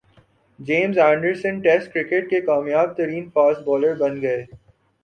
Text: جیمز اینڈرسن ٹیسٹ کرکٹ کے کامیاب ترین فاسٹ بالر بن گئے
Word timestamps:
جیمز 0.59 0.97
اینڈرسن 0.99 1.59
ٹیسٹ 1.61 1.93
کرکٹ 1.93 2.29
کے 2.29 2.41
کامیاب 2.41 2.97
ترین 2.97 3.29
فاسٹ 3.29 3.61
بالر 3.65 3.95
بن 3.97 4.21
گئے 4.21 4.45